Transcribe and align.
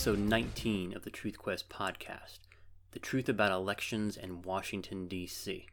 episode 0.00 0.18
19 0.18 0.96
of 0.96 1.04
the 1.04 1.10
Truth 1.10 1.36
Quest 1.36 1.68
podcast 1.68 2.38
The 2.92 2.98
Truth 2.98 3.28
About 3.28 3.52
Elections 3.52 4.16
in 4.16 4.40
Washington, 4.40 5.06
D.C. 5.06 5.66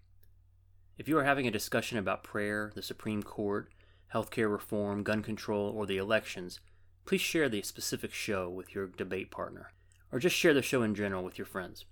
If 0.97 1.07
you 1.07 1.17
are 1.17 1.23
having 1.23 1.47
a 1.47 1.52
discussion 1.52 1.97
about 1.97 2.25
prayer, 2.25 2.73
the 2.75 2.81
Supreme 2.81 3.23
Court, 3.23 3.70
healthcare 4.13 4.52
reform, 4.52 5.03
gun 5.03 5.23
control, 5.23 5.70
or 5.70 5.85
the 5.85 5.95
elections, 5.95 6.59
please 7.05 7.21
share 7.21 7.48
the 7.48 7.61
specific 7.61 8.11
show 8.11 8.49
with 8.49 8.75
your 8.75 8.88
debate 8.88 9.31
partner, 9.31 9.71
or 10.11 10.20
just 10.20 10.35
share 10.35 10.53
the 10.53 10.62
show 10.62 10.84
in 10.84 10.94
general 10.94 11.23
with 11.23 11.38
your 11.38 11.48
friends. 11.48 11.85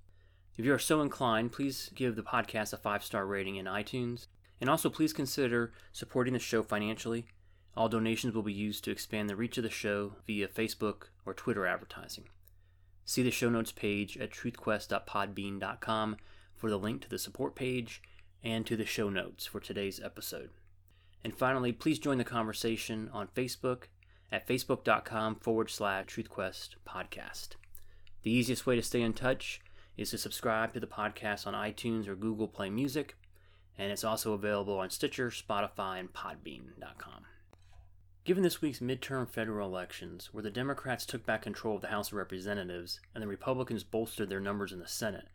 If 0.57 0.65
you 0.65 0.73
are 0.73 0.77
so 0.77 0.99
inclined, 0.99 1.53
please 1.53 1.89
give 1.95 2.17
the 2.17 2.21
podcast 2.21 2.73
a 2.73 2.77
five 2.77 3.01
star 3.05 3.25
rating 3.25 3.55
in 3.55 3.65
iTunes, 3.65 4.27
and 4.59 4.69
also 4.69 4.89
please 4.89 5.13
consider 5.13 5.71
supporting 5.93 6.33
the 6.33 6.39
show 6.39 6.63
financially 6.63 7.27
all 7.75 7.89
donations 7.89 8.33
will 8.33 8.43
be 8.43 8.53
used 8.53 8.83
to 8.83 8.91
expand 8.91 9.29
the 9.29 9.35
reach 9.35 9.57
of 9.57 9.63
the 9.63 9.69
show 9.69 10.13
via 10.25 10.47
Facebook 10.47 11.09
or 11.25 11.33
Twitter 11.33 11.65
advertising. 11.65 12.25
See 13.03 13.21
the 13.21 13.31
show 13.31 13.49
notes 13.49 13.71
page 13.71 14.17
at 14.17 14.31
truthquest.podbean.com 14.31 16.17
for 16.55 16.69
the 16.69 16.79
link 16.79 17.01
to 17.01 17.09
the 17.09 17.19
support 17.19 17.55
page 17.55 18.01
and 18.43 18.65
to 18.65 18.75
the 18.75 18.85
show 18.85 19.09
notes 19.09 19.45
for 19.45 19.59
today's 19.59 19.99
episode. 20.01 20.49
And 21.23 21.35
finally, 21.35 21.71
please 21.71 21.99
join 21.99 22.17
the 22.17 22.23
conversation 22.23 23.09
on 23.11 23.27
Facebook 23.35 23.85
at 24.31 24.47
facebook.com 24.47 25.35
forward 25.35 25.69
slash 25.69 26.05
truthquest 26.05 26.75
podcast. 26.87 27.49
The 28.23 28.31
easiest 28.31 28.65
way 28.65 28.75
to 28.75 28.81
stay 28.81 29.01
in 29.01 29.13
touch 29.13 29.61
is 29.97 30.11
to 30.11 30.17
subscribe 30.17 30.73
to 30.73 30.79
the 30.79 30.87
podcast 30.87 31.45
on 31.45 31.53
iTunes 31.53 32.07
or 32.07 32.15
Google 32.15 32.47
Play 32.47 32.69
Music, 32.69 33.15
and 33.77 33.91
it's 33.91 34.03
also 34.03 34.33
available 34.33 34.79
on 34.79 34.89
Stitcher, 34.89 35.29
Spotify, 35.29 35.99
and 35.99 36.11
Podbean.com. 36.13 37.25
Given 38.25 38.41
this 38.41 38.59
week's 38.59 38.79
midterm 38.79 39.29
federal 39.29 39.69
elections, 39.69 40.29
where 40.31 40.41
the 40.41 40.49
Democrats 40.49 41.05
took 41.05 41.27
back 41.27 41.43
control 41.43 41.75
of 41.75 41.83
the 41.83 41.89
House 41.89 42.07
of 42.07 42.15
Representatives 42.15 42.99
and 43.13 43.21
the 43.21 43.27
Republicans 43.27 43.83
bolstered 43.83 44.29
their 44.29 44.39
numbers 44.39 44.71
in 44.71 44.79
the 44.79 44.87
Senate, 44.87 45.27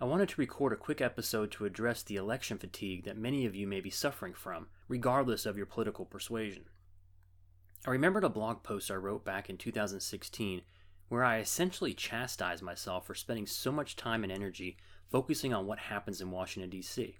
I 0.00 0.06
wanted 0.06 0.28
to 0.30 0.40
record 0.40 0.72
a 0.72 0.76
quick 0.76 1.00
episode 1.00 1.52
to 1.52 1.66
address 1.66 2.02
the 2.02 2.16
election 2.16 2.58
fatigue 2.58 3.04
that 3.04 3.16
many 3.16 3.46
of 3.46 3.54
you 3.54 3.68
may 3.68 3.80
be 3.80 3.90
suffering 3.90 4.34
from, 4.34 4.66
regardless 4.88 5.46
of 5.46 5.56
your 5.56 5.66
political 5.66 6.04
persuasion. 6.04 6.64
I 7.86 7.90
remembered 7.90 8.24
a 8.24 8.28
blog 8.28 8.64
post 8.64 8.90
I 8.90 8.94
wrote 8.94 9.24
back 9.24 9.48
in 9.48 9.56
2016 9.56 10.62
where 11.10 11.22
I 11.22 11.38
essentially 11.38 11.94
chastised 11.94 12.62
myself 12.62 13.06
for 13.06 13.14
spending 13.14 13.46
so 13.46 13.70
much 13.70 13.94
time 13.94 14.24
and 14.24 14.32
energy 14.32 14.78
focusing 15.12 15.54
on 15.54 15.66
what 15.66 15.78
happens 15.78 16.20
in 16.20 16.32
Washington, 16.32 16.70
D.C. 16.70 17.18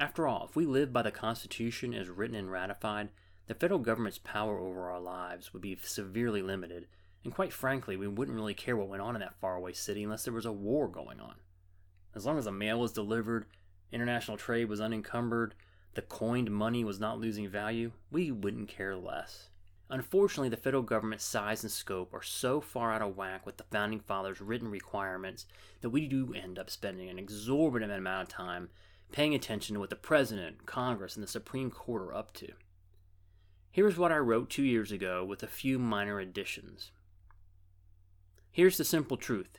After 0.00 0.26
all, 0.26 0.48
if 0.50 0.56
we 0.56 0.66
live 0.66 0.92
by 0.92 1.02
the 1.02 1.12
Constitution 1.12 1.94
as 1.94 2.08
written 2.08 2.34
and 2.34 2.50
ratified, 2.50 3.10
the 3.46 3.54
federal 3.54 3.78
government's 3.78 4.18
power 4.18 4.58
over 4.58 4.90
our 4.90 5.00
lives 5.00 5.52
would 5.52 5.62
be 5.62 5.78
severely 5.82 6.42
limited, 6.42 6.88
and 7.22 7.34
quite 7.34 7.52
frankly, 7.52 7.96
we 7.96 8.08
wouldn't 8.08 8.36
really 8.36 8.54
care 8.54 8.76
what 8.76 8.88
went 8.88 9.02
on 9.02 9.14
in 9.14 9.20
that 9.20 9.40
faraway 9.40 9.72
city 9.72 10.02
unless 10.02 10.24
there 10.24 10.34
was 10.34 10.46
a 10.46 10.52
war 10.52 10.88
going 10.88 11.20
on. 11.20 11.34
As 12.14 12.24
long 12.24 12.38
as 12.38 12.46
the 12.46 12.52
mail 12.52 12.80
was 12.80 12.92
delivered, 12.92 13.46
international 13.92 14.36
trade 14.36 14.68
was 14.68 14.80
unencumbered, 14.80 15.54
the 15.94 16.02
coined 16.02 16.50
money 16.50 16.84
was 16.84 17.00
not 17.00 17.18
losing 17.18 17.48
value, 17.48 17.92
we 18.10 18.30
wouldn't 18.30 18.68
care 18.68 18.96
less. 18.96 19.50
Unfortunately, 19.88 20.48
the 20.48 20.56
federal 20.56 20.82
government's 20.82 21.24
size 21.24 21.62
and 21.62 21.70
scope 21.70 22.12
are 22.12 22.22
so 22.22 22.60
far 22.60 22.92
out 22.92 23.02
of 23.02 23.16
whack 23.16 23.46
with 23.46 23.56
the 23.56 23.64
Founding 23.70 24.00
Fathers' 24.00 24.40
written 24.40 24.68
requirements 24.68 25.46
that 25.80 25.90
we 25.90 26.08
do 26.08 26.34
end 26.34 26.58
up 26.58 26.68
spending 26.68 27.08
an 27.08 27.18
exorbitant 27.18 27.92
amount 27.92 28.22
of 28.22 28.28
time 28.28 28.68
paying 29.12 29.34
attention 29.34 29.74
to 29.74 29.80
what 29.80 29.90
the 29.90 29.96
President, 29.96 30.66
Congress, 30.66 31.14
and 31.14 31.22
the 31.22 31.28
Supreme 31.28 31.70
Court 31.70 32.02
are 32.02 32.14
up 32.14 32.32
to. 32.34 32.52
Here's 33.76 33.98
what 33.98 34.10
I 34.10 34.16
wrote 34.16 34.48
two 34.48 34.62
years 34.62 34.90
ago 34.90 35.22
with 35.22 35.42
a 35.42 35.46
few 35.46 35.78
minor 35.78 36.18
additions. 36.18 36.92
Here's 38.50 38.78
the 38.78 38.86
simple 38.86 39.18
truth 39.18 39.58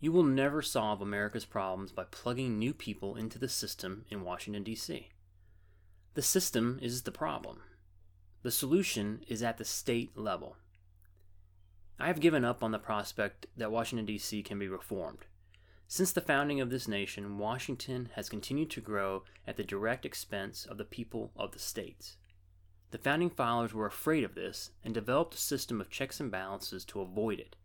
you 0.00 0.12
will 0.12 0.22
never 0.22 0.62
solve 0.62 1.02
America's 1.02 1.44
problems 1.44 1.92
by 1.92 2.04
plugging 2.04 2.58
new 2.58 2.72
people 2.72 3.16
into 3.16 3.38
the 3.38 3.50
system 3.50 4.06
in 4.08 4.24
Washington, 4.24 4.62
D.C. 4.62 5.10
The 6.14 6.22
system 6.22 6.78
is 6.80 7.02
the 7.02 7.12
problem. 7.12 7.60
The 8.40 8.50
solution 8.50 9.24
is 9.28 9.42
at 9.42 9.58
the 9.58 9.66
state 9.66 10.16
level. 10.16 10.56
I 11.98 12.06
have 12.06 12.20
given 12.20 12.46
up 12.46 12.64
on 12.64 12.70
the 12.70 12.78
prospect 12.78 13.44
that 13.58 13.70
Washington, 13.70 14.06
D.C. 14.06 14.42
can 14.42 14.58
be 14.58 14.68
reformed. 14.68 15.26
Since 15.86 16.12
the 16.12 16.22
founding 16.22 16.62
of 16.62 16.70
this 16.70 16.88
nation, 16.88 17.36
Washington 17.36 18.08
has 18.14 18.30
continued 18.30 18.70
to 18.70 18.80
grow 18.80 19.24
at 19.46 19.58
the 19.58 19.64
direct 19.64 20.06
expense 20.06 20.64
of 20.64 20.78
the 20.78 20.84
people 20.86 21.30
of 21.36 21.52
the 21.52 21.58
states. 21.58 22.16
The 22.90 22.98
founding 22.98 23.30
fathers 23.30 23.72
were 23.72 23.86
afraid 23.86 24.24
of 24.24 24.34
this 24.34 24.70
and 24.84 24.92
developed 24.92 25.34
a 25.34 25.38
system 25.38 25.80
of 25.80 25.90
checks 25.90 26.18
and 26.18 26.30
balances 26.30 26.84
to 26.86 27.00
avoid 27.00 27.38
it. 27.38 27.56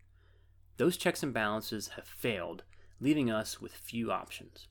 Those 0.78 0.98
checks 0.98 1.24
and 1.24 1.34
balances 1.34 1.90
have 1.90 2.08
failed, 2.08 2.64
leaving 3.00 3.32
us 3.32 3.60
with 3.60 3.74
few 3.74 4.12
options. 4.12 4.68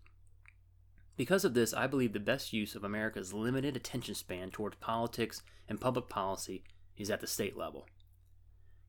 Because 1.17 1.45
of 1.45 1.55
this, 1.55 1.73
I 1.73 1.87
believe 1.87 2.13
the 2.13 2.21
best 2.21 2.53
use 2.53 2.75
of 2.75 2.85
America's 2.85 3.33
limited 3.33 3.77
attention 3.77 4.15
span 4.15 4.51
towards 4.51 4.77
politics 4.77 5.43
and 5.69 5.81
public 5.81 6.09
policy 6.09 6.65
is 6.97 7.11
at 7.11 7.21
the 7.21 7.27
state 7.27 7.57
level. 7.57 7.87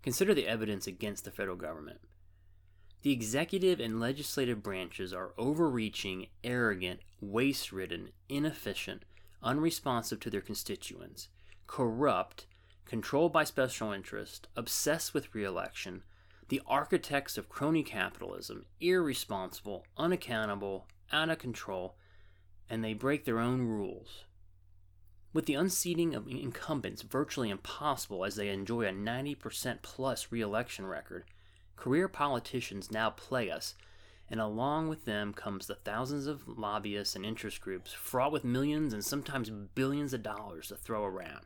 Consider 0.02 0.34
the 0.34 0.48
evidence 0.48 0.88
against 0.88 1.26
the 1.26 1.32
federal 1.32 1.56
government. 1.56 2.00
The 3.02 3.12
executive 3.12 3.80
and 3.80 4.00
legislative 4.00 4.64
branches 4.64 5.14
are 5.14 5.34
overreaching, 5.38 6.28
arrogant, 6.44 7.02
waste 7.22 7.72
ridden, 7.72 8.10
inefficient, 8.28 9.06
unresponsive 9.44 10.20
to 10.22 10.30
their 10.32 10.42
constituents, 10.42 11.30
corrupt, 11.68 12.46
controlled 12.86 13.34
by 13.34 13.44
special 13.44 13.92
interest, 13.92 14.48
obsessed 14.56 15.14
with 15.14 15.34
reelection, 15.34 16.04
the 16.50 16.62
architects 16.68 17.38
of 17.38 17.50
crony 17.50 17.84
capitalism, 17.84 18.66
irresponsible, 18.80 19.86
unaccountable, 19.98 20.88
out 21.12 21.30
of 21.30 21.40
control, 21.40 21.96
and 22.70 22.84
they 22.84 22.94
break 22.94 23.26
their 23.26 23.40
own 23.40 23.62
rules. 23.62 24.26
With 25.34 25.48
the 25.48 25.56
unseating 25.56 26.16
of 26.16 26.28
incumbents 26.28 27.02
virtually 27.02 27.50
impossible 27.50 28.24
as 28.24 28.36
they 28.36 28.50
enjoy 28.50 28.84
a 28.86 28.92
90% 28.92 29.82
plus 29.82 30.32
reelection 30.32 30.86
record, 30.86 31.26
career 31.76 32.08
politicians 32.08 32.92
now 32.92 33.10
play 33.10 33.50
us, 33.50 33.76
and 34.30 34.40
along 34.40 34.88
with 34.88 35.06
them 35.06 35.34
comes 35.34 35.68
the 35.68 35.76
thousands 35.76 36.26
of 36.26 36.48
lobbyists 36.48 37.16
and 37.16 37.26
interest 37.26 37.60
groups 37.60 37.92
fraught 37.92 38.32
with 38.32 38.44
millions 38.44 38.94
and 38.94 39.04
sometimes 39.04 39.50
billions 39.50 40.14
of 40.14 40.24
dollars 40.24 40.70
to 40.70 40.76
throw 40.76 41.04
around. 41.04 41.46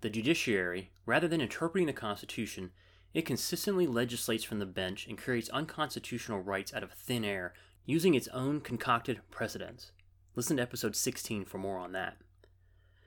The 0.00 0.10
judiciary, 0.10 0.90
rather 1.06 1.28
than 1.28 1.40
interpreting 1.40 1.86
the 1.86 1.92
Constitution, 1.92 2.72
it 3.14 3.24
consistently 3.24 3.86
legislates 3.86 4.44
from 4.44 4.58
the 4.58 4.66
bench 4.66 5.06
and 5.06 5.16
creates 5.16 5.48
unconstitutional 5.50 6.40
rights 6.40 6.74
out 6.74 6.82
of 6.82 6.92
thin 6.92 7.24
air 7.24 7.54
using 7.86 8.14
its 8.14 8.28
own 8.28 8.60
concocted 8.60 9.20
precedents. 9.30 9.92
Listen 10.34 10.56
to 10.56 10.62
episode 10.62 10.96
16 10.96 11.44
for 11.44 11.58
more 11.58 11.78
on 11.78 11.92
that. 11.92 12.16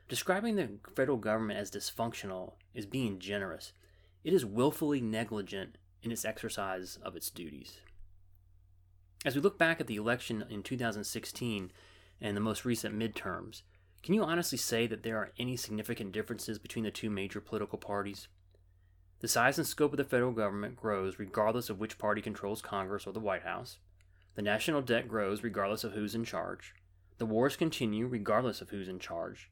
Describing 0.08 0.56
the 0.56 0.70
federal 0.96 1.18
government 1.18 1.59
as 1.59 1.70
dysfunctional 1.70 2.53
is 2.74 2.86
being 2.86 3.19
generous. 3.19 3.74
It 4.24 4.34
is 4.34 4.46
willfully 4.46 5.02
negligent 5.02 5.78
in 6.02 6.12
its 6.12 6.24
exercise 6.24 6.98
of 7.04 7.16
its 7.16 7.30
duties. 7.30 7.81
As 9.25 9.36
we 9.36 9.42
look 9.42 9.58
back 9.58 9.81
at 9.81 9.88
the 9.88 9.98
election 9.98 10.46
in 10.50 10.64
2016 10.64 11.72
and 12.22 12.38
the 12.38 12.42
most 12.42 12.64
recent 12.64 12.98
midterms, 12.98 13.64
can 14.07 14.13
you 14.13 14.23
honestly 14.23 14.57
say 14.57 14.88
that 14.88 15.03
there 15.03 15.18
are 15.18 15.34
any 15.38 15.57
significant 15.57 16.13
differences 16.13 16.57
between 16.57 16.85
the 16.85 16.91
two 16.91 17.09
major 17.09 17.41
political 17.41 17.78
parties? 17.78 18.29
The 19.19 19.28
size 19.28 19.57
and 19.57 19.68
scope 19.68 19.91
of 19.91 19.97
the 19.97 20.06
federal 20.06 20.31
government 20.31 20.78
grows 20.78 21.19
regardless 21.19 21.69
of 21.69 21.78
which 21.78 21.97
party 21.97 22.22
controls 22.22 22.62
Congress 22.62 23.06
or 23.06 23.12
the 23.12 23.19
White 23.19 23.44
House. 23.44 23.79
The 24.35 24.41
national 24.41 24.81
debt 24.81 25.09
grows 25.09 25.44
regardless 25.44 25.84
of 25.84 25.91
who's 25.91 26.16
in 26.16 26.23
charge. 26.23 26.73
The 27.18 27.25
wars 27.25 27.57
continue 27.57 28.07
regardless 28.07 28.62
of 28.62 28.69
who's 28.69 28.88
in 28.88 29.00
charge. 29.00 29.51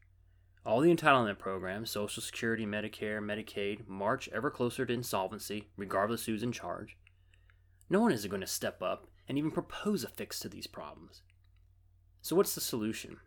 All 0.66 0.80
the 0.80 0.96
entitlement 0.96 1.38
programs, 1.38 1.92
Social 1.92 2.24
Security, 2.24 2.66
Medicare, 2.66 3.20
Medicaid, 3.20 3.86
march 3.90 4.30
ever 4.30 4.50
closer 4.50 4.86
to 4.86 4.94
insolvency 4.94 5.68
regardless 5.76 6.28
who's 6.28 6.44
in 6.44 6.54
charge. 6.54 6.96
No 7.90 8.00
one 8.00 8.14
is 8.14 8.26
going 8.26 8.40
to 8.40 8.48
step 8.48 8.82
up 8.82 9.08
and 9.28 9.38
even 9.38 9.52
propose 9.52 10.06
a 10.06 10.08
fix 10.08 10.40
to 10.40 10.48
these 10.48 10.66
problems. 10.66 11.24
So, 12.22 12.38
what's 12.38 12.56
the 12.56 12.62
solution? 12.62 13.18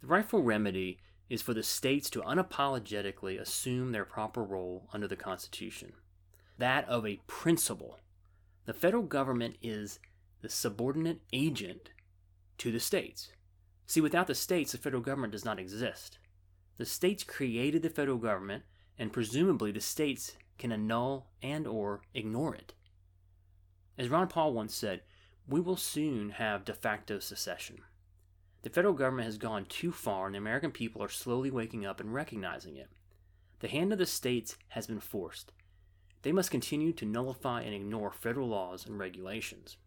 The 0.00 0.06
rightful 0.06 0.42
remedy 0.42 0.98
is 1.28 1.42
for 1.42 1.54
the 1.54 1.62
states 1.62 2.10
to 2.10 2.22
unapologetically 2.22 3.40
assume 3.40 3.92
their 3.92 4.04
proper 4.04 4.42
role 4.42 4.88
under 4.92 5.06
the 5.06 5.16
Constitution 5.16 5.92
that 6.60 6.88
of 6.88 7.06
a 7.06 7.20
principal. 7.26 7.98
The 8.66 8.74
federal 8.74 9.02
government 9.02 9.56
is 9.62 9.98
the 10.42 10.48
subordinate 10.48 11.20
agent 11.32 11.90
to 12.58 12.70
the 12.70 12.78
states. 12.78 13.32
See, 13.86 14.00
without 14.00 14.26
the 14.26 14.34
states, 14.34 14.72
the 14.72 14.78
federal 14.78 15.02
government 15.02 15.32
does 15.32 15.44
not 15.44 15.58
exist. 15.58 16.18
The 16.76 16.86
states 16.86 17.24
created 17.24 17.82
the 17.82 17.90
federal 17.90 18.18
government, 18.18 18.62
and 18.98 19.12
presumably 19.12 19.72
the 19.72 19.80
states 19.80 20.36
can 20.58 20.70
annul 20.70 21.28
and 21.42 21.66
or 21.66 22.02
ignore 22.14 22.54
it. 22.54 22.74
As 23.98 24.08
Ron 24.08 24.28
Paul 24.28 24.52
once 24.52 24.74
said, 24.74 25.00
we 25.48 25.60
will 25.60 25.76
soon 25.76 26.30
have 26.30 26.64
de 26.64 26.74
facto 26.74 27.18
secession. 27.18 27.80
The 28.62 28.70
federal 28.70 28.94
government 28.94 29.26
has 29.26 29.38
gone 29.38 29.64
too 29.64 29.90
far, 29.90 30.26
and 30.26 30.34
the 30.34 30.38
American 30.38 30.70
people 30.70 31.02
are 31.02 31.08
slowly 31.08 31.50
waking 31.50 31.86
up 31.86 32.00
and 32.00 32.12
recognizing 32.12 32.76
it. 32.76 32.88
The 33.60 33.68
hand 33.68 33.92
of 33.92 33.98
the 33.98 34.06
states 34.06 34.56
has 34.68 34.86
been 34.86 35.00
forced. 35.00 35.52
they 36.22 36.32
must 36.32 36.50
continue 36.50 36.92
to 36.92 37.06
nullify 37.06 37.62
and 37.62 37.74
ignore 37.74 38.12
federal 38.12 38.48
laws 38.48 38.84
and 38.84 38.98
regulations. 38.98 39.78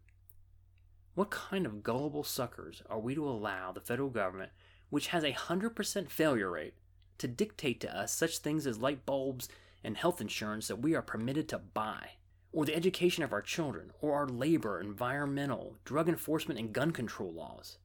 What 1.14 1.30
kind 1.30 1.64
of 1.64 1.84
gullible 1.84 2.24
suckers 2.24 2.82
are 2.90 2.98
we 2.98 3.14
to 3.14 3.28
allow 3.28 3.70
the 3.70 3.80
federal 3.80 4.10
government, 4.10 4.50
which 4.90 5.08
has 5.08 5.22
a 5.22 5.32
100% 5.32 6.10
failure 6.10 6.50
rate, 6.50 6.74
to 7.18 7.28
dictate 7.28 7.80
to 7.80 7.96
us 7.96 8.12
such 8.12 8.38
things 8.38 8.66
as 8.66 8.78
light 8.78 9.06
bulbs 9.06 9.48
and 9.84 9.96
health 9.96 10.20
insurance 10.20 10.66
that 10.66 10.80
we 10.80 10.96
are 10.96 11.02
permitted 11.02 11.48
to 11.50 11.58
buy? 11.58 12.10
or 12.54 12.64
the 12.64 12.76
education 12.76 13.24
of 13.24 13.32
our 13.32 13.42
children, 13.42 13.90
or 14.00 14.14
our 14.14 14.28
labor, 14.28 14.80
environmental, 14.80 15.76
drug 15.84 16.08
enforcement, 16.08 16.58
and 16.58 16.72
gun 16.72 16.92
control 16.92 17.32
laws. 17.32 17.78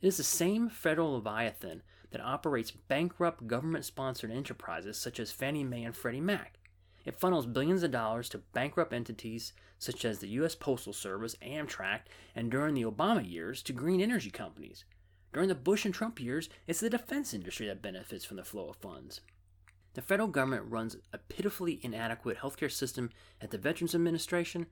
It 0.00 0.08
is 0.08 0.16
the 0.18 0.22
same 0.22 0.68
federal 0.68 1.12
leviathan 1.12 1.82
that 2.10 2.20
operates 2.20 2.70
bankrupt 2.70 3.46
government 3.46 3.84
sponsored 3.84 4.30
enterprises 4.30 4.98
such 4.98 5.18
as 5.18 5.32
Fannie 5.32 5.64
Mae 5.64 5.84
and 5.84 5.96
Freddie 5.96 6.20
Mac. 6.20 6.58
It 7.04 7.18
funnels 7.18 7.46
billions 7.46 7.82
of 7.82 7.92
dollars 7.92 8.28
to 8.30 8.38
bankrupt 8.38 8.92
entities 8.92 9.52
such 9.78 10.04
as 10.04 10.18
the 10.18 10.28
U.S. 10.28 10.54
Postal 10.54 10.92
Service, 10.92 11.36
Amtrak, 11.40 12.00
and 12.34 12.50
during 12.50 12.74
the 12.74 12.84
Obama 12.84 13.28
years 13.28 13.62
to 13.62 13.72
green 13.72 14.00
energy 14.00 14.30
companies. 14.30 14.84
During 15.32 15.48
the 15.48 15.54
Bush 15.54 15.84
and 15.84 15.94
Trump 15.94 16.20
years, 16.20 16.48
it's 16.66 16.80
the 16.80 16.90
defense 16.90 17.34
industry 17.34 17.66
that 17.66 17.82
benefits 17.82 18.24
from 18.24 18.38
the 18.38 18.44
flow 18.44 18.68
of 18.68 18.76
funds. 18.76 19.20
The 19.94 20.02
federal 20.02 20.28
government 20.28 20.64
runs 20.68 20.96
a 21.12 21.18
pitifully 21.18 21.80
inadequate 21.82 22.38
healthcare 22.38 22.72
system 22.72 23.10
at 23.40 23.50
the 23.50 23.58
Veterans 23.58 23.94
Administration. 23.94 24.66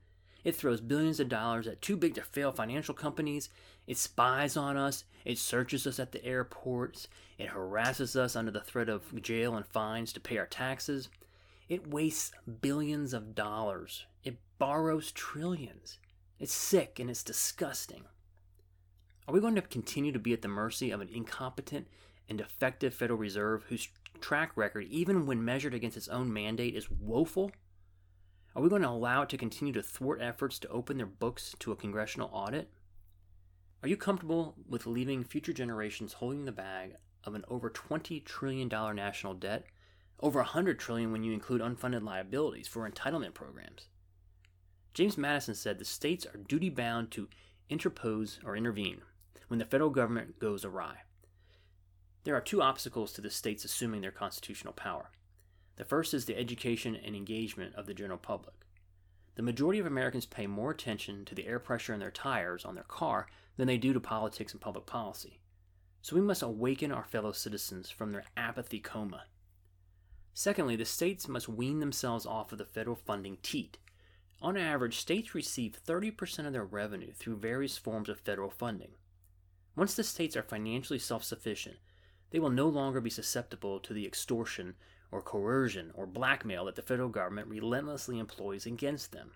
It 0.45 0.55
throws 0.55 0.79
billions 0.79 1.19
of 1.19 1.27
dollars 1.27 1.67
at 1.67 1.81
too 1.81 1.97
big 1.97 2.13
to 2.15 2.21
fail 2.21 2.51
financial 2.51 2.93
companies. 2.93 3.49
It 3.87 3.97
spies 3.97 4.55
on 4.55 4.77
us. 4.77 5.03
It 5.25 5.39
searches 5.39 5.87
us 5.87 5.99
at 5.99 6.11
the 6.11 6.23
airports. 6.23 7.07
It 7.39 7.49
harasses 7.49 8.15
us 8.15 8.35
under 8.35 8.51
the 8.51 8.61
threat 8.61 8.87
of 8.87 9.21
jail 9.23 9.55
and 9.55 9.65
fines 9.65 10.13
to 10.13 10.19
pay 10.19 10.37
our 10.37 10.45
taxes. 10.45 11.09
It 11.67 11.87
wastes 11.87 12.31
billions 12.61 13.11
of 13.11 13.33
dollars. 13.33 14.05
It 14.23 14.37
borrows 14.59 15.11
trillions. 15.11 15.97
It's 16.39 16.53
sick 16.53 16.99
and 16.99 17.09
it's 17.09 17.23
disgusting. 17.23 18.03
Are 19.27 19.33
we 19.33 19.41
going 19.41 19.55
to 19.55 19.61
continue 19.61 20.11
to 20.11 20.19
be 20.19 20.33
at 20.33 20.43
the 20.43 20.47
mercy 20.47 20.91
of 20.91 21.01
an 21.01 21.09
incompetent 21.11 21.87
and 22.29 22.37
defective 22.37 22.93
Federal 22.93 23.17
Reserve 23.17 23.63
whose 23.69 23.89
track 24.21 24.51
record, 24.55 24.85
even 24.91 25.25
when 25.25 25.43
measured 25.43 25.73
against 25.73 25.97
its 25.97 26.07
own 26.07 26.31
mandate, 26.31 26.75
is 26.75 26.91
woeful? 26.91 27.51
Are 28.55 28.61
we 28.61 28.69
going 28.69 28.83
to 28.83 28.89
allow 28.89 29.23
it 29.23 29.29
to 29.29 29.37
continue 29.37 29.73
to 29.73 29.83
thwart 29.83 30.21
efforts 30.21 30.59
to 30.59 30.69
open 30.69 30.95
their 30.95 31.05
books 31.05 31.53
to 31.59 31.73
a 31.73 31.75
congressional 31.75 32.29
audit? 32.31 32.69
Are 33.83 33.89
you 33.89 33.97
comfortable 33.97 34.55
with 34.69 34.87
leaving 34.87 35.25
future 35.25 35.51
generations 35.51 36.13
holding 36.13 36.45
the 36.45 36.53
bag 36.53 36.95
of 37.25 37.35
an 37.35 37.43
over 37.49 37.69
$20 37.69 38.23
trillion 38.23 38.69
national 38.69 39.33
debt, 39.33 39.65
over 40.21 40.39
100 40.39 40.79
trillion 40.79 41.11
when 41.11 41.23
you 41.23 41.33
include 41.33 41.61
unfunded 41.61 42.03
liabilities 42.03 42.67
for 42.67 42.89
entitlement 42.89 43.33
programs? 43.33 43.89
James 44.93 45.17
Madison 45.17 45.53
said 45.53 45.77
the 45.77 45.83
states 45.83 46.25
are 46.25 46.37
duty 46.37 46.69
bound 46.69 47.11
to 47.11 47.27
interpose 47.69 48.39
or 48.45 48.55
intervene 48.55 49.01
when 49.49 49.59
the 49.59 49.65
federal 49.65 49.89
government 49.89 50.39
goes 50.39 50.63
awry. 50.63 50.99
There 52.23 52.35
are 52.35 52.41
two 52.41 52.61
obstacles 52.61 53.11
to 53.13 53.21
the 53.21 53.29
states 53.29 53.65
assuming 53.65 53.99
their 53.99 54.11
constitutional 54.11 54.73
power. 54.73 55.11
The 55.77 55.85
first 55.85 56.13
is 56.13 56.25
the 56.25 56.37
education 56.37 56.95
and 56.95 57.15
engagement 57.15 57.75
of 57.75 57.85
the 57.85 57.93
general 57.93 58.17
public. 58.17 58.55
The 59.35 59.41
majority 59.41 59.79
of 59.79 59.85
Americans 59.85 60.25
pay 60.25 60.47
more 60.47 60.71
attention 60.71 61.25
to 61.25 61.35
the 61.35 61.45
air 61.45 61.59
pressure 61.59 61.93
in 61.93 61.99
their 61.99 62.11
tires 62.11 62.63
on 62.63 62.75
their 62.75 62.85
car 62.85 63.27
than 63.57 63.67
they 63.67 63.77
do 63.77 63.91
to 63.93 63.99
politics 63.99 64.53
and 64.53 64.61
public 64.61 64.85
policy. 64.85 65.39
So 66.01 66.15
we 66.15 66.21
must 66.21 66.41
awaken 66.41 66.91
our 66.91 67.03
fellow 67.03 67.31
citizens 67.31 67.89
from 67.89 68.11
their 68.11 68.25
apathy 68.37 68.79
coma. 68.79 69.23
Secondly, 70.33 70.75
the 70.75 70.85
states 70.85 71.27
must 71.27 71.49
wean 71.49 71.79
themselves 71.79 72.25
off 72.25 72.51
of 72.51 72.57
the 72.57 72.65
federal 72.65 72.95
funding 72.95 73.37
teat. 73.41 73.77
On 74.41 74.57
average, 74.57 74.97
states 74.97 75.33
receive 75.33 75.79
30% 75.85 76.45
of 76.45 76.53
their 76.53 76.65
revenue 76.65 77.11
through 77.13 77.37
various 77.37 77.77
forms 77.77 78.09
of 78.09 78.19
federal 78.19 78.49
funding. 78.49 78.91
Once 79.75 79.95
the 79.95 80.03
states 80.03 80.37
are 80.37 80.43
financially 80.43 80.99
self 80.99 81.23
sufficient, 81.23 81.77
they 82.31 82.39
will 82.39 82.49
no 82.49 82.67
longer 82.67 83.01
be 83.01 83.09
susceptible 83.09 83.79
to 83.79 83.93
the 83.93 84.05
extortion 84.05 84.75
or 85.11 85.21
coercion 85.21 85.91
or 85.93 86.05
blackmail 86.05 86.65
that 86.65 86.75
the 86.75 86.81
federal 86.81 87.09
government 87.09 87.47
relentlessly 87.47 88.19
employs 88.19 88.65
against 88.65 89.11
them. 89.11 89.31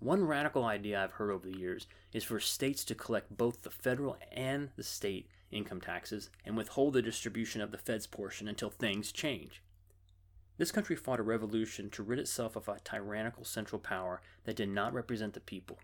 One 0.00 0.24
radical 0.24 0.64
idea 0.64 1.02
I've 1.02 1.12
heard 1.12 1.30
over 1.30 1.48
the 1.48 1.58
years 1.58 1.86
is 2.12 2.22
for 2.22 2.38
states 2.38 2.84
to 2.84 2.94
collect 2.94 3.36
both 3.36 3.62
the 3.62 3.70
federal 3.70 4.16
and 4.30 4.70
the 4.76 4.84
state 4.84 5.28
income 5.50 5.80
taxes 5.80 6.30
and 6.44 6.56
withhold 6.56 6.92
the 6.92 7.02
distribution 7.02 7.60
of 7.60 7.72
the 7.72 7.78
Fed's 7.78 8.06
portion 8.06 8.46
until 8.46 8.70
things 8.70 9.10
change. 9.10 9.62
This 10.56 10.72
country 10.72 10.96
fought 10.96 11.20
a 11.20 11.24
revolution 11.24 11.90
to 11.90 12.02
rid 12.02 12.18
itself 12.18 12.56
of 12.56 12.68
a 12.68 12.78
tyrannical 12.84 13.44
central 13.44 13.80
power 13.80 14.20
that 14.44 14.56
did 14.56 14.68
not 14.68 14.92
represent 14.92 15.34
the 15.34 15.40
people. 15.40 15.78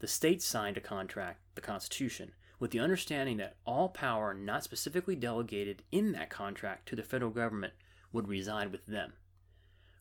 The 0.00 0.06
states 0.06 0.46
signed 0.46 0.76
a 0.76 0.80
contract, 0.80 1.40
the 1.54 1.60
Constitution, 1.60 2.32
with 2.58 2.70
the 2.70 2.80
understanding 2.80 3.36
that 3.38 3.56
all 3.64 3.88
power 3.88 4.34
not 4.34 4.64
specifically 4.64 5.14
delegated 5.14 5.82
in 5.92 6.12
that 6.12 6.30
contract 6.30 6.88
to 6.88 6.96
the 6.96 7.02
federal 7.02 7.30
government 7.30 7.74
would 8.12 8.28
reside 8.28 8.72
with 8.72 8.86
them. 8.86 9.14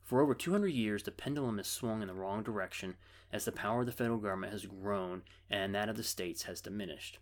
For 0.03 0.21
over 0.21 0.33
200 0.33 0.67
years, 0.67 1.03
the 1.03 1.11
pendulum 1.11 1.57
has 1.57 1.67
swung 1.67 2.01
in 2.01 2.07
the 2.07 2.13
wrong 2.13 2.43
direction 2.43 2.95
as 3.31 3.45
the 3.45 3.51
power 3.51 3.81
of 3.81 3.85
the 3.85 3.91
federal 3.91 4.19
government 4.19 4.53
has 4.53 4.65
grown 4.65 5.23
and 5.49 5.75
that 5.75 5.89
of 5.89 5.97
the 5.97 6.03
states 6.03 6.43
has 6.43 6.61
diminished. 6.61 7.19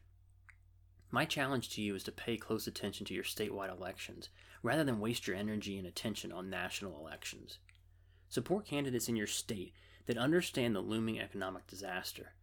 My 1.10 1.26
challenge 1.26 1.70
to 1.70 1.82
you 1.82 1.96
is 1.96 2.04
to 2.04 2.12
pay 2.12 2.38
close 2.38 2.68
attention 2.68 3.06
to 3.08 3.14
your 3.14 3.24
statewide 3.24 3.76
elections 3.76 4.30
rather 4.62 4.84
than 4.84 5.00
waste 5.00 5.28
your 5.28 5.36
energy 5.36 5.78
and 5.78 5.88
attention 5.88 6.32
on 6.32 6.50
national 6.50 7.00
elections. 7.00 7.58
Support 8.30 8.66
candidates 8.66 9.10
in 9.10 9.16
your 9.16 9.28
state 9.28 9.74
that 10.06 10.18
understand 10.18 10.76
the 10.76 10.82
looming 10.82 11.20
economic 11.20 11.66
disaster 11.68 12.34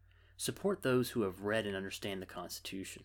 Support 0.42 0.82
those 0.82 1.10
who 1.10 1.22
have 1.22 1.42
read 1.42 1.66
and 1.66 1.76
understand 1.76 2.20
the 2.20 2.26
Constitution. 2.26 3.04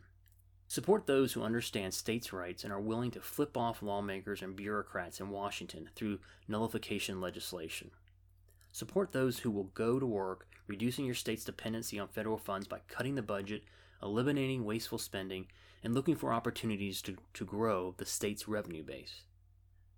Support 0.70 1.08
those 1.08 1.32
who 1.32 1.44
understand 1.44 1.94
states' 1.94 2.34
rights 2.34 2.66
and 2.66 2.74
are 2.74 2.80
willing 2.80 3.12
to 3.12 3.22
flip 3.22 3.56
off 3.56 3.82
lawmakers 3.82 4.42
and 4.42 4.56
bureaucrats 4.56 5.22
in 5.22 5.30
Washington 5.30 5.90
through 5.96 6.20
nullification 6.48 7.22
legislation. 7.22 7.92
Support 8.74 9.14
those 9.14 9.40
who 9.40 9.52
will 9.52 9.72
go 9.74 9.98
to 9.98 10.06
work 10.06 10.46
reducing 10.68 11.06
your 11.06 11.16
state's 11.16 11.46
dependency 11.46 11.98
on 11.98 12.10
federal 12.10 12.38
funds 12.38 12.68
by 12.68 12.80
cutting 12.90 13.16
the 13.16 13.22
budget, 13.22 13.64
eliminating 14.04 14.66
wasteful 14.66 14.98
spending, 14.98 15.48
and 15.82 15.94
looking 15.94 16.18
for 16.18 16.34
opportunities 16.34 17.02
to, 17.04 17.16
to 17.34 17.46
grow 17.46 17.96
the 17.98 18.06
state's 18.06 18.50
revenue 18.50 18.84
base. 18.84 19.22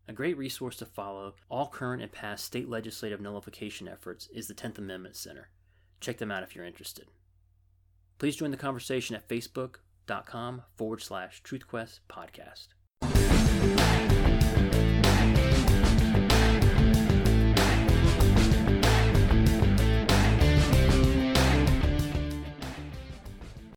A 0.07 0.13
great 0.13 0.37
resource 0.37 0.75
to 0.77 0.85
follow 0.85 1.33
all 1.49 1.67
current 1.67 2.03
and 2.03 2.11
past 2.11 2.45
state 2.45 2.69
legislative 2.69 3.19
nullification 3.19 3.87
efforts 3.87 4.27
is 4.27 4.47
the 4.47 4.53
10th 4.53 4.77
Amendment 4.77 5.15
Center. 5.15 5.49
Check 5.99 6.19
them 6.19 6.31
out 6.31 6.43
if 6.43 6.55
you're 6.55 6.65
interested. 6.65 7.07
Please 8.19 8.35
join 8.35 8.51
the 8.51 8.57
conversation 8.57 9.15
at 9.15 9.27
facebook.com 9.27 9.81
forward 10.75 11.01
slash 11.01 11.43
truthquest 11.43 11.99
podcast. 12.09 12.69